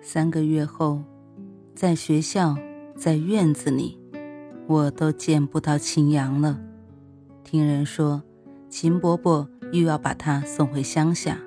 [0.00, 1.02] 三个月后，
[1.74, 2.56] 在学校，
[2.96, 3.98] 在院子里，
[4.66, 6.58] 我都见不到秦阳了。
[7.44, 8.22] 听人说，
[8.68, 11.38] 秦伯伯又要把他送回乡下，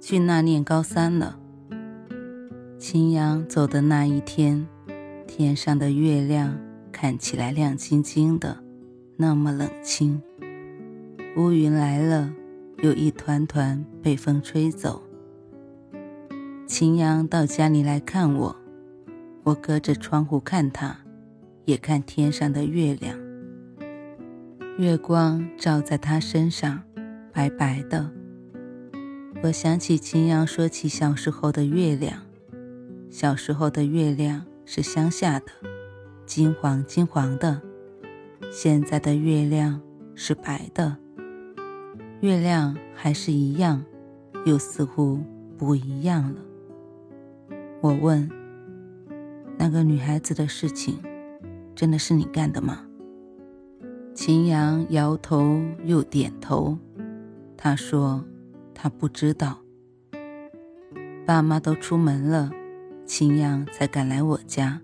[0.00, 1.38] 去那念高三了。
[2.78, 4.66] 秦阳走的那一天，
[5.26, 6.58] 天上的月亮
[6.90, 8.62] 看起来亮晶晶的，
[9.16, 10.20] 那么冷清。
[11.36, 12.32] 乌云来了，
[12.82, 15.02] 有一团团被风吹走。
[16.68, 18.54] 秦阳到家里来看我，
[19.42, 20.98] 我隔着窗户看他，
[21.64, 23.18] 也看天上的月亮。
[24.76, 26.82] 月光照在他身上，
[27.32, 28.10] 白白的。
[29.42, 32.20] 我想起秦阳说起小时候的月亮，
[33.08, 35.46] 小时候的月亮是乡下的，
[36.26, 37.62] 金黄金黄的；
[38.52, 39.80] 现在的月亮
[40.14, 40.98] 是白的，
[42.20, 43.82] 月亮还是一样，
[44.44, 45.18] 又似乎
[45.56, 46.42] 不一样了。
[47.80, 48.28] 我问
[49.56, 50.98] ：“那个女孩子的事情，
[51.76, 52.84] 真的是你干的吗？”
[54.14, 56.76] 秦阳摇头又点头。
[57.56, 58.24] 他说
[58.74, 59.58] ：“他不知道。”
[61.24, 62.50] 爸妈都出门了，
[63.06, 64.80] 秦阳才赶来我家。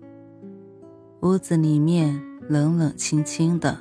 [1.21, 3.77] 屋子里面冷冷清清的，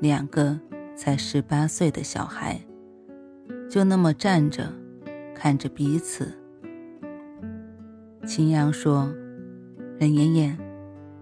[0.00, 0.58] 两个
[0.96, 2.60] 才十八岁的小孩，
[3.68, 4.72] 就那么站着，
[5.34, 6.32] 看着彼此。
[8.26, 9.10] 秦阳说
[9.98, 10.58] ：“任妍妍，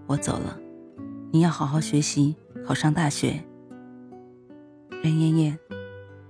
[0.05, 0.59] 我走了，
[1.31, 3.41] 你要好好学习，考上大学。
[5.01, 5.57] 任妍妍，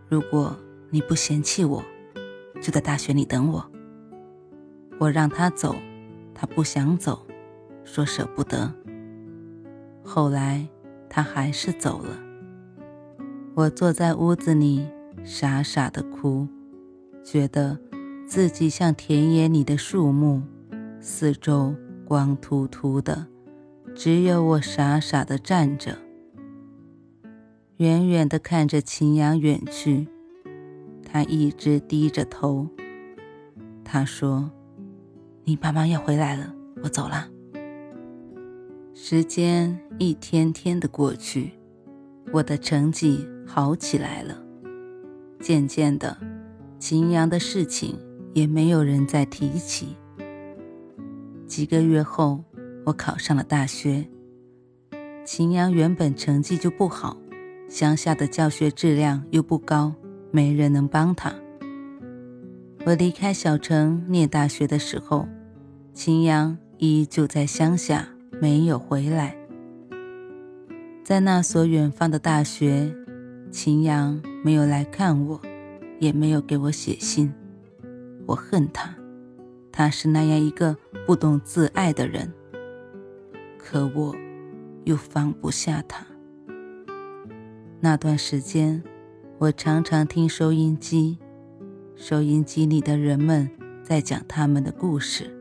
[0.08, 0.56] 如果
[0.92, 1.84] 你不嫌弃我，
[2.62, 3.72] 就在大学里等我。
[5.00, 5.76] 我让他走，
[6.36, 7.26] 他不想走，
[7.84, 8.72] 说舍不得。
[10.04, 10.68] 后来
[11.10, 12.18] 他还是走了。
[13.56, 14.88] 我坐在屋子里，
[15.24, 16.48] 傻傻的哭，
[17.24, 17.78] 觉得
[18.28, 20.44] 自己像田野里的树木。”
[21.02, 21.74] 四周
[22.06, 23.26] 光秃秃的，
[23.96, 25.98] 只有我傻傻的站着，
[27.78, 30.08] 远远的看着秦阳远去。
[31.04, 32.68] 他一直低着头。
[33.84, 34.52] 他说
[35.46, 37.30] ：“你爸妈要回来了，我走了。”
[38.94, 41.54] 时间一天天的过去，
[42.34, 44.38] 我的成绩好起来了。
[45.40, 46.18] 渐渐的，
[46.78, 47.98] 秦阳的事情
[48.34, 49.96] 也没有人再提起。
[51.50, 52.44] 几个月后，
[52.86, 54.08] 我考上了大学。
[55.26, 57.18] 秦阳原本成绩就不好，
[57.68, 59.92] 乡下的教学质量又不高，
[60.30, 61.34] 没人能帮他。
[62.86, 65.28] 我离开小城念大学的时候，
[65.92, 68.08] 秦阳依旧在乡下，
[68.40, 69.36] 没有回来。
[71.04, 72.96] 在那所远方的大学，
[73.50, 75.42] 秦阳没有来看我，
[76.00, 77.34] 也没有给我写信。
[78.28, 78.99] 我恨他。
[79.80, 80.76] 他是那样一个
[81.08, 82.34] 不懂自爱的人，
[83.58, 84.14] 可我
[84.84, 86.06] 又放不下他。
[87.80, 88.84] 那段时间，
[89.38, 91.18] 我常常听收音机，
[91.96, 93.50] 收音机里的人们
[93.82, 95.34] 在讲他们的故事。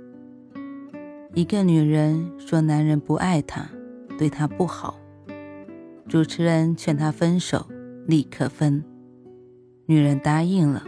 [1.35, 3.69] 一个女人说男人不爱她，
[4.17, 5.01] 对她不好，
[6.07, 7.67] 主持人劝她分手，
[8.07, 8.85] 立刻分。
[9.87, 10.85] 女人答应了。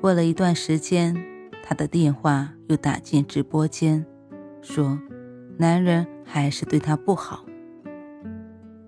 [0.00, 1.32] 过了一段时间。
[1.66, 4.04] 他的电话又打进直播间，
[4.60, 4.98] 说
[5.56, 7.46] ：“男人还是对她不好。”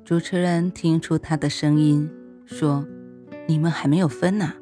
[0.04, 2.09] 主持人听出他的声音，
[2.44, 2.86] 说
[3.48, 4.53] ：“你们还没有分呢。”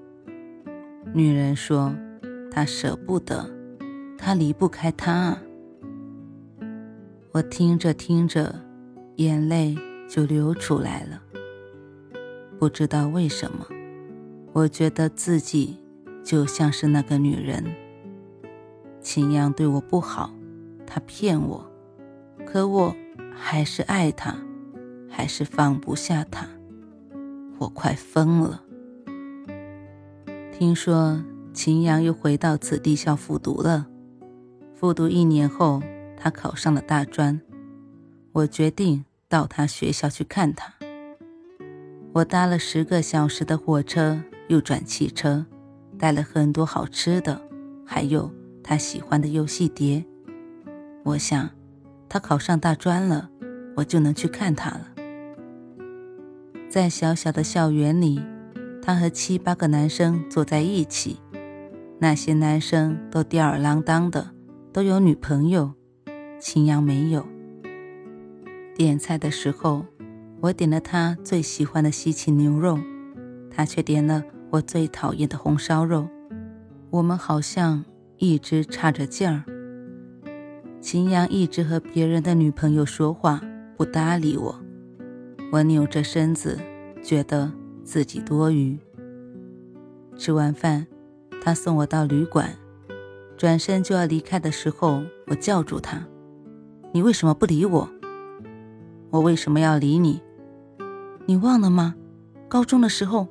[1.13, 1.93] 女人说
[2.53, 3.51] ：“她舍不得，
[4.17, 5.37] 她离不开他。”
[7.35, 8.55] 我听着听着，
[9.17, 9.77] 眼泪
[10.09, 11.21] 就流出来了。
[12.61, 13.67] 不知道为什么，
[14.53, 15.81] 我觉得自己
[16.23, 17.65] 就像是那个女人。
[19.05, 20.33] 秦阳对我不好，
[20.87, 21.71] 他骗我，
[22.47, 22.97] 可我
[23.37, 24.35] 还是爱他，
[25.11, 26.49] 还是放不下他，
[27.59, 28.63] 我快疯了。
[30.51, 31.23] 听说
[31.53, 33.87] 秦阳又回到此地校复读了，
[34.75, 35.83] 复读一年后，
[36.17, 37.39] 他考上了大专。
[38.33, 40.73] 我决定到他学校去看他。
[42.15, 44.19] 我搭了十个小时的火车，
[44.49, 45.45] 又转汽车，
[45.99, 47.39] 带了很多好吃的，
[47.85, 48.33] 还有。
[48.65, 50.05] 他喜欢的游戏碟。
[51.05, 51.51] 我想，
[52.09, 53.29] 他考上大专了，
[53.77, 54.89] 我就能去看他了。
[56.71, 58.21] 在小小的校园里，
[58.83, 61.21] 他和七八个男生坐在一起，
[61.99, 64.31] 那些男生都吊儿郎当的，
[64.73, 65.75] 都有女朋友，
[66.41, 67.25] 秦阳没有。
[68.75, 69.85] 点菜的时候，
[70.41, 72.79] 我点了他最喜欢的西芹牛肉，
[73.51, 76.09] 他却点了我最讨厌的红烧肉。
[76.91, 77.85] 我们好像
[78.25, 79.45] 一直差着劲儿。
[80.81, 83.41] 秦阳一直和别人的女朋友说话，
[83.77, 84.55] 不搭理我。
[85.53, 86.59] 我扭着身子，
[87.03, 88.79] 觉得自己多余。
[90.17, 90.87] 吃完饭，
[91.43, 92.51] 他送我到旅馆，
[93.37, 96.07] 转身就要离开的时候，我叫住他
[96.93, 97.89] ：“你为什么不理我？”
[99.11, 100.21] 我为什么要理你？
[101.27, 101.95] 你忘了吗？
[102.49, 103.29] 高中的时候，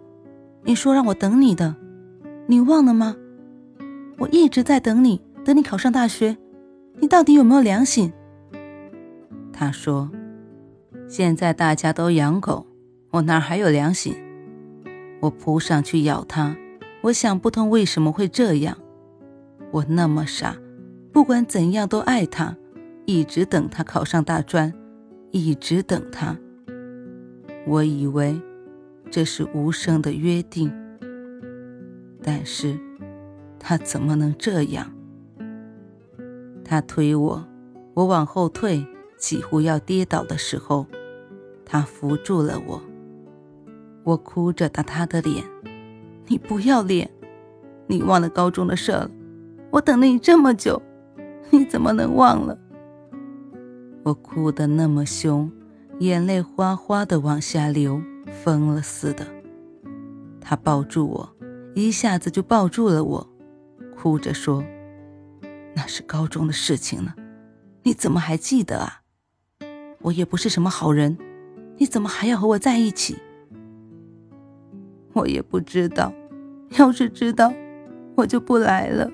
[0.64, 1.76] 你说让我等你的，
[2.48, 3.16] 你忘了吗？
[4.18, 6.38] 我一直在等你，等你考上大学。
[7.00, 8.14] 你到底有没有良心？
[9.52, 10.10] 他说
[11.08, 12.66] ：“现在大家都养狗，
[13.12, 14.16] 我哪还有良心？”
[15.22, 16.56] 我扑上去咬他，
[17.02, 18.78] 我想不通为什么会这样。
[19.72, 20.56] 我那么傻，
[21.12, 22.56] 不管怎样都爱他，
[23.06, 24.74] 一直等他考上大专。
[25.32, 26.38] 一直等他，
[27.66, 28.40] 我以为
[29.10, 30.72] 这是无声的约定，
[32.22, 32.80] 但是
[33.66, 34.92] 他怎么能这样？
[36.66, 37.48] 他推我，
[37.94, 38.86] 我往后退，
[39.18, 40.86] 几乎要跌倒的时候，
[41.66, 42.82] 他扶住了我。
[44.04, 45.46] 我哭着打他的脸
[46.28, 47.10] ：“你不要脸！
[47.88, 49.10] 你忘了高中的事了？
[49.72, 50.82] 我等了你这么久，
[51.50, 52.58] 你怎么能忘了？”
[54.04, 55.50] 我哭得那么凶，
[56.00, 58.02] 眼泪哗哗的往下流，
[58.44, 59.26] 疯了似的。
[60.42, 61.30] 他抱住我，
[61.74, 63.30] 一下子就抱住了我，
[63.96, 64.64] 哭着说
[65.76, 67.16] ：“那是高中的事情了，
[67.84, 69.02] 你怎么还记得啊？
[70.02, 71.18] 我也不是什么好人，
[71.78, 73.18] 你怎么还要和我在一起？”
[75.14, 76.12] 我也不知道，
[76.78, 77.54] 要是知道，
[78.16, 79.10] 我就不来了。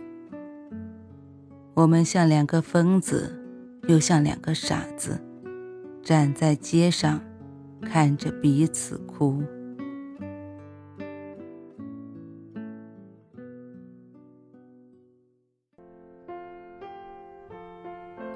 [1.73, 3.35] 我们像两个疯子。
[3.87, 5.19] 又像两个傻子，
[6.03, 7.19] 站在街上，
[7.81, 9.41] 看着彼此哭。